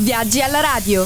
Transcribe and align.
Viaggi 0.00 0.40
alla 0.40 0.58
radio. 0.58 1.04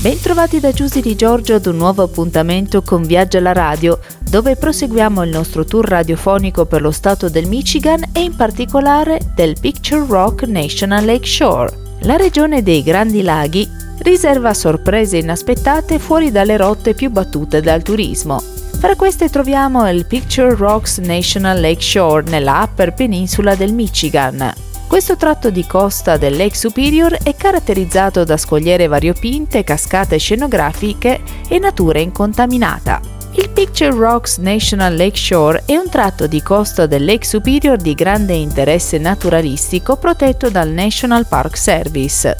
Bentrovati 0.00 0.58
da 0.58 0.72
Giusy 0.72 1.00
di 1.00 1.14
Giorgio 1.14 1.54
ad 1.54 1.66
un 1.66 1.76
nuovo 1.76 2.02
appuntamento 2.02 2.82
con 2.82 3.04
Viaggi 3.04 3.36
alla 3.36 3.52
radio, 3.52 4.00
dove 4.28 4.56
proseguiamo 4.56 5.22
il 5.22 5.30
nostro 5.30 5.64
tour 5.64 5.86
radiofonico 5.86 6.66
per 6.66 6.82
lo 6.82 6.90
stato 6.90 7.28
del 7.28 7.46
Michigan 7.46 8.02
e 8.12 8.22
in 8.22 8.34
particolare 8.34 9.20
del 9.36 9.54
Picture 9.60 10.04
Rock 10.04 10.48
National 10.48 11.04
Lake 11.04 11.26
Shore. 11.26 11.72
La 12.00 12.16
regione 12.16 12.64
dei 12.64 12.82
Grandi 12.82 13.22
Laghi 13.22 13.70
riserva 13.98 14.52
sorprese 14.52 15.18
inaspettate 15.18 16.00
fuori 16.00 16.32
dalle 16.32 16.56
rotte 16.56 16.92
più 16.92 17.10
battute 17.10 17.60
dal 17.60 17.84
turismo. 17.84 18.42
Fra 18.80 18.96
queste 18.96 19.30
troviamo 19.30 19.88
il 19.88 20.06
Picture 20.06 20.56
Rocks 20.56 20.98
National 20.98 21.60
Lake 21.60 21.82
Shore 21.82 22.28
nella 22.28 22.62
Upper 22.64 22.94
Peninsula 22.94 23.54
del 23.54 23.72
Michigan. 23.72 24.52
Questo 24.88 25.16
tratto 25.16 25.50
di 25.50 25.66
costa 25.66 26.16
del 26.16 26.36
Lake 26.36 26.54
Superior 26.54 27.18
è 27.22 27.34
caratterizzato 27.34 28.22
da 28.22 28.36
scogliere 28.36 28.86
variopinte, 28.86 29.64
cascate 29.64 30.16
scenografiche 30.16 31.20
e 31.48 31.58
natura 31.58 31.98
incontaminata. 31.98 33.00
Il 33.32 33.50
Picture 33.50 33.90
Rocks 33.90 34.38
National 34.38 34.94
Lake 34.94 35.16
Shore 35.16 35.64
è 35.66 35.76
un 35.76 35.90
tratto 35.90 36.26
di 36.26 36.40
costa 36.40 36.86
del 36.86 37.04
Lake 37.04 37.26
Superior 37.26 37.76
di 37.76 37.94
grande 37.94 38.34
interesse 38.34 38.96
naturalistico 38.96 39.96
protetto 39.96 40.50
dal 40.50 40.70
National 40.70 41.26
Park 41.26 41.58
Service. 41.58 42.36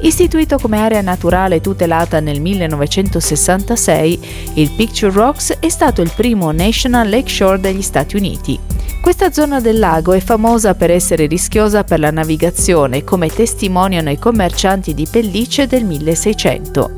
Istituito 0.00 0.58
come 0.58 0.78
area 0.78 1.02
naturale 1.02 1.60
tutelata 1.60 2.18
nel 2.18 2.40
1966, 2.40 4.52
il 4.54 4.70
Picture 4.72 5.12
Rocks 5.12 5.58
è 5.60 5.68
stato 5.68 6.00
il 6.00 6.10
primo 6.16 6.50
National 6.50 7.08
Lake 7.08 7.28
Shore 7.28 7.60
degli 7.60 7.82
Stati 7.82 8.16
Uniti. 8.16 8.58
Questa 9.00 9.32
zona 9.32 9.60
del 9.60 9.78
lago 9.78 10.12
è 10.12 10.20
famosa 10.20 10.74
per 10.74 10.90
essere 10.90 11.26
rischiosa 11.26 11.84
per 11.84 11.98
la 11.98 12.10
navigazione, 12.10 13.02
come 13.02 13.28
testimoniano 13.28 14.10
i 14.10 14.18
commercianti 14.18 14.92
di 14.92 15.08
pellicce 15.10 15.66
del 15.66 15.84
1600. 15.84 16.90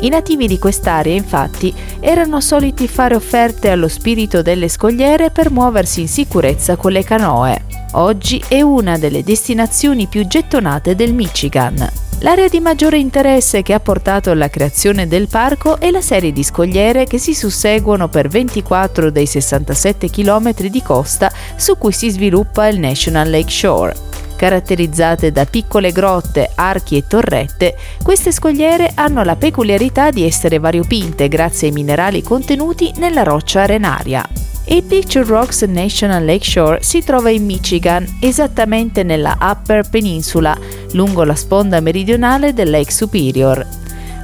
I 0.00 0.08
nativi 0.08 0.46
di 0.46 0.58
quest'area, 0.58 1.14
infatti, 1.14 1.72
erano 2.00 2.40
soliti 2.40 2.88
fare 2.88 3.14
offerte 3.14 3.68
allo 3.68 3.88
spirito 3.88 4.40
delle 4.40 4.68
scogliere 4.68 5.30
per 5.30 5.50
muoversi 5.50 6.00
in 6.00 6.08
sicurezza 6.08 6.76
con 6.76 6.92
le 6.92 7.04
canoe. 7.04 7.64
Oggi 7.92 8.42
è 8.48 8.62
una 8.62 8.96
delle 8.96 9.22
destinazioni 9.22 10.06
più 10.06 10.26
gettonate 10.26 10.94
del 10.94 11.12
Michigan. 11.12 12.09
L'area 12.22 12.48
di 12.48 12.60
maggiore 12.60 12.98
interesse 12.98 13.62
che 13.62 13.72
ha 13.72 13.80
portato 13.80 14.30
alla 14.30 14.50
creazione 14.50 15.06
del 15.06 15.26
parco 15.26 15.80
è 15.80 15.90
la 15.90 16.02
serie 16.02 16.32
di 16.32 16.42
scogliere 16.42 17.06
che 17.06 17.16
si 17.16 17.34
susseguono 17.34 18.08
per 18.08 18.28
24 18.28 19.10
dei 19.10 19.24
67 19.24 20.10
km 20.10 20.52
di 20.52 20.82
costa 20.82 21.32
su 21.56 21.78
cui 21.78 21.92
si 21.92 22.10
sviluppa 22.10 22.68
il 22.68 22.78
National 22.78 23.30
Lake 23.30 23.50
Shore. 23.50 23.96
Caratterizzate 24.36 25.32
da 25.32 25.46
piccole 25.46 25.92
grotte, 25.92 26.50
archi 26.54 26.98
e 26.98 27.06
torrette, 27.06 27.74
queste 28.02 28.32
scogliere 28.32 28.92
hanno 28.94 29.24
la 29.24 29.36
peculiarità 29.36 30.10
di 30.10 30.26
essere 30.26 30.58
variopinte 30.58 31.26
grazie 31.26 31.68
ai 31.68 31.74
minerali 31.74 32.22
contenuti 32.22 32.92
nella 32.96 33.22
roccia 33.22 33.62
arenaria. 33.62 34.28
Il 34.66 34.84
Picture 34.84 35.24
Rocks 35.24 35.62
National 35.62 36.24
Lakeshore 36.24 36.82
si 36.82 37.02
trova 37.02 37.30
in 37.30 37.44
Michigan, 37.44 38.06
esattamente 38.20 39.02
nella 39.02 39.36
Upper 39.40 39.88
Peninsula, 39.88 40.56
lungo 40.92 41.24
la 41.24 41.34
sponda 41.34 41.80
meridionale 41.80 42.52
del 42.52 42.70
Lake 42.70 42.90
Superior. 42.90 43.66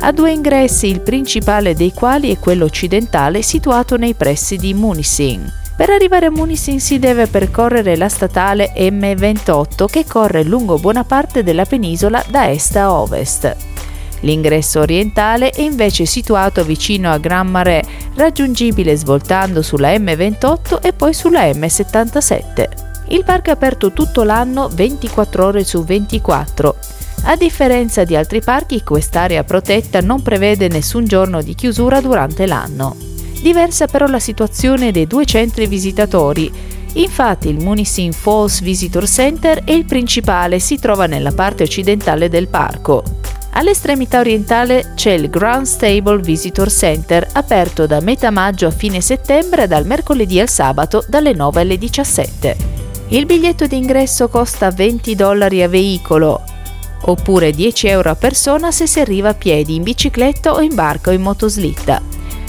Ha 0.00 0.12
due 0.12 0.32
ingressi, 0.32 0.88
il 0.88 1.00
principale 1.00 1.74
dei 1.74 1.92
quali 1.92 2.32
è 2.32 2.38
quello 2.38 2.64
occidentale 2.64 3.42
situato 3.42 3.96
nei 3.96 4.14
pressi 4.14 4.56
di 4.56 4.74
Munising. 4.74 5.52
Per 5.76 5.90
arrivare 5.90 6.26
a 6.26 6.30
Munising 6.30 6.78
si 6.78 6.98
deve 6.98 7.26
percorrere 7.26 7.96
la 7.96 8.08
statale 8.08 8.72
M28 8.74 9.84
che 9.86 10.06
corre 10.06 10.42
lungo 10.42 10.78
buona 10.78 11.04
parte 11.04 11.42
della 11.42 11.66
penisola 11.66 12.24
da 12.28 12.50
est 12.50 12.76
a 12.76 12.92
ovest. 12.92 13.56
L'ingresso 14.20 14.80
orientale 14.80 15.50
è 15.50 15.60
invece 15.60 16.06
situato 16.06 16.64
vicino 16.64 17.10
a 17.10 17.18
Grand 17.18 17.50
Marais, 17.50 17.86
raggiungibile 18.14 18.96
svoltando 18.96 19.60
sulla 19.60 19.92
M28 19.92 20.80
e 20.80 20.92
poi 20.94 21.12
sulla 21.12 21.44
M77. 21.44 22.85
Il 23.08 23.22
parco 23.24 23.50
è 23.50 23.52
aperto 23.52 23.92
tutto 23.92 24.24
l'anno 24.24 24.68
24 24.72 25.44
ore 25.44 25.64
su 25.64 25.84
24. 25.84 26.76
A 27.28 27.36
differenza 27.36 28.04
di 28.04 28.16
altri 28.16 28.40
parchi, 28.40 28.82
quest'area 28.82 29.44
protetta 29.44 30.00
non 30.00 30.22
prevede 30.22 30.68
nessun 30.68 31.04
giorno 31.04 31.40
di 31.40 31.54
chiusura 31.54 32.00
durante 32.00 32.46
l'anno. 32.46 32.96
Diversa 33.40 33.86
però 33.86 34.06
la 34.06 34.18
situazione 34.18 34.90
dei 34.90 35.06
due 35.06 35.24
centri 35.24 35.66
visitatori. 35.66 36.52
Infatti 36.94 37.48
il 37.48 37.62
Munising 37.62 38.12
Falls 38.12 38.60
Visitor 38.60 39.06
Center 39.06 39.62
è 39.62 39.72
il 39.72 39.84
principale, 39.84 40.58
si 40.58 40.78
trova 40.78 41.06
nella 41.06 41.32
parte 41.32 41.62
occidentale 41.62 42.28
del 42.28 42.48
parco. 42.48 43.04
All'estremità 43.52 44.18
orientale 44.18 44.92
c'è 44.96 45.12
il 45.12 45.30
Ground 45.30 45.66
Stable 45.66 46.20
Visitor 46.20 46.70
Center, 46.70 47.26
aperto 47.32 47.86
da 47.86 48.00
metà 48.00 48.30
maggio 48.30 48.66
a 48.66 48.70
fine 48.70 49.00
settembre 49.00 49.66
dal 49.66 49.86
mercoledì 49.86 50.40
al 50.40 50.48
sabato 50.48 51.04
dalle 51.08 51.32
9 51.32 51.60
alle 51.60 51.78
17. 51.78 52.75
Il 53.08 53.24
biglietto 53.24 53.66
d'ingresso 53.66 54.28
costa 54.28 54.72
20 54.72 55.14
dollari 55.14 55.62
a 55.62 55.68
veicolo, 55.68 56.42
oppure 57.02 57.52
10 57.52 57.86
euro 57.86 58.10
a 58.10 58.16
persona 58.16 58.72
se 58.72 58.88
si 58.88 58.98
arriva 58.98 59.28
a 59.28 59.34
piedi, 59.34 59.76
in 59.76 59.84
bicicletta 59.84 60.52
o 60.52 60.60
in 60.60 60.74
barca 60.74 61.10
o 61.10 61.12
in 61.12 61.22
motoslitta. 61.22 62.02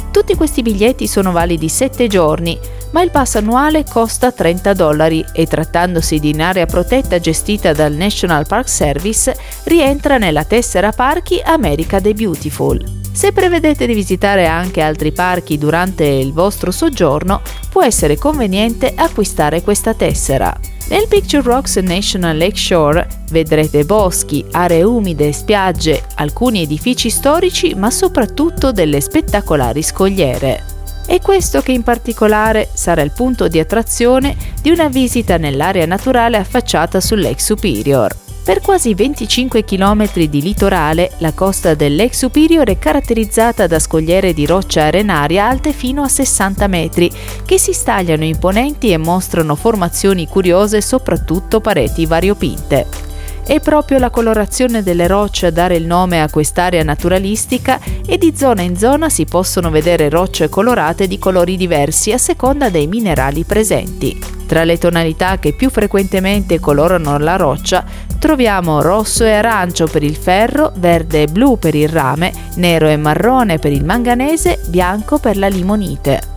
Tutti 0.09 0.35
questi 0.35 0.63
biglietti 0.63 1.05
sono 1.05 1.31
validi 1.31 1.69
7 1.69 2.07
giorni, 2.07 2.57
ma 2.89 3.03
il 3.03 3.11
pass 3.11 3.35
annuale 3.35 3.83
costa 3.87 4.31
30 4.31 4.73
dollari 4.73 5.23
e 5.31 5.45
trattandosi 5.45 6.19
di 6.19 6.31
un'area 6.33 6.65
protetta 6.65 7.19
gestita 7.19 7.71
dal 7.71 7.93
National 7.93 8.47
Park 8.47 8.67
Service 8.67 9.37
rientra 9.65 10.17
nella 10.17 10.43
tessera 10.43 10.91
parchi 10.91 11.39
America 11.43 12.01
the 12.01 12.15
Beautiful. 12.15 12.96
Se 13.17 13.31
prevedete 13.31 13.87
di 13.87 13.95
visitare 13.95 14.45
anche 14.45 14.79
altri 14.79 15.11
parchi 15.11 15.57
durante 15.57 16.05
il 16.05 16.33
vostro 16.33 16.69
soggiorno, 16.69 17.41
può 17.67 17.81
essere 17.81 18.15
conveniente 18.15 18.93
acquistare 18.95 19.63
questa 19.63 19.95
tessera. 19.95 20.55
Nel 20.89 21.07
Picture 21.07 21.41
Rocks 21.41 21.77
National 21.77 22.37
Lake 22.37 22.55
Shore 22.55 23.07
vedrete 23.31 23.85
boschi, 23.85 24.45
aree 24.51 24.83
umide, 24.83 25.33
spiagge, 25.33 26.03
alcuni 26.13 26.61
edifici 26.61 27.09
storici, 27.09 27.73
ma 27.73 27.89
soprattutto 27.89 28.71
delle 28.71 29.01
spettacolari 29.01 29.81
scogliere. 29.81 30.63
È 31.07 31.19
questo 31.19 31.61
che 31.61 31.71
in 31.71 31.81
particolare 31.81 32.69
sarà 32.71 33.01
il 33.01 33.13
punto 33.13 33.47
di 33.47 33.57
attrazione 33.57 34.35
di 34.61 34.69
una 34.69 34.89
visita 34.89 35.37
nell'area 35.37 35.87
naturale 35.87 36.37
affacciata 36.37 37.01
sul 37.01 37.21
Lake 37.21 37.41
Superior. 37.41 38.26
Per 38.47 38.61
quasi 38.61 38.93
25 38.93 39.65
km 39.65 40.09
di 40.29 40.41
litorale, 40.41 41.11
la 41.17 41.33
costa 41.33 41.73
del 41.73 41.97
Lake 41.97 42.13
Superior 42.15 42.65
è 42.69 42.79
caratterizzata 42.79 43.67
da 43.67 43.77
scogliere 43.77 44.31
di 44.31 44.45
roccia 44.45 44.83
arenaria 44.83 45.45
alte 45.45 45.73
fino 45.73 46.01
a 46.01 46.07
60 46.07 46.65
metri, 46.67 47.11
che 47.43 47.59
si 47.59 47.73
stagliano 47.73 48.23
imponenti 48.23 48.89
e 48.91 48.95
mostrano 48.95 49.55
formazioni 49.55 50.27
curiose, 50.27 50.79
soprattutto 50.79 51.59
pareti 51.59 52.05
variopinte. 52.05 53.16
È 53.47 53.61
proprio 53.61 53.97
la 53.97 54.09
colorazione 54.09 54.83
delle 54.83 55.07
rocce 55.07 55.45
a 55.45 55.51
dare 55.51 55.77
il 55.77 55.85
nome 55.85 56.21
a 56.21 56.29
quest'area 56.29 56.83
naturalistica 56.83 57.79
e 58.05 58.17
di 58.17 58.33
zona 58.35 58.61
in 58.61 58.75
zona 58.75 59.07
si 59.07 59.23
possono 59.23 59.69
vedere 59.69 60.09
rocce 60.09 60.49
colorate 60.49 61.07
di 61.07 61.17
colori 61.17 61.55
diversi 61.55 62.11
a 62.11 62.17
seconda 62.17 62.67
dei 62.67 62.87
minerali 62.87 63.45
presenti. 63.45 64.19
Tra 64.45 64.65
le 64.65 64.77
tonalità 64.77 65.39
che 65.39 65.53
più 65.53 65.69
frequentemente 65.69 66.59
colorano 66.59 67.17
la 67.19 67.37
roccia 67.37 67.85
troviamo 68.19 68.81
rosso 68.81 69.23
e 69.23 69.31
arancio 69.31 69.87
per 69.87 70.03
il 70.03 70.17
ferro, 70.17 70.73
verde 70.75 71.21
e 71.21 71.27
blu 71.27 71.57
per 71.57 71.73
il 71.73 71.87
rame, 71.87 72.33
nero 72.55 72.89
e 72.89 72.97
marrone 72.97 73.59
per 73.59 73.71
il 73.71 73.85
manganese, 73.85 74.59
bianco 74.67 75.19
per 75.19 75.37
la 75.37 75.47
limonite. 75.47 76.35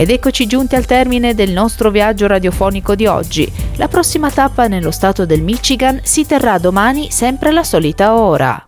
Ed 0.00 0.08
eccoci 0.08 0.46
giunti 0.46 0.76
al 0.76 0.86
termine 0.86 1.34
del 1.34 1.50
nostro 1.50 1.90
viaggio 1.90 2.26
radiofonico 2.26 2.94
di 2.94 3.04
oggi. 3.04 3.46
La 3.76 3.86
prossima 3.86 4.30
tappa 4.30 4.66
nello 4.66 4.90
stato 4.90 5.26
del 5.26 5.42
Michigan 5.42 6.00
si 6.02 6.24
terrà 6.24 6.56
domani 6.56 7.10
sempre 7.10 7.50
alla 7.50 7.64
solita 7.64 8.14
ora. 8.14 8.58